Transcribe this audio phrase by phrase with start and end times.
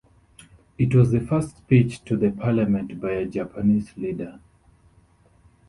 [0.79, 4.39] It was the first speech to the parliament by a Japanese leader.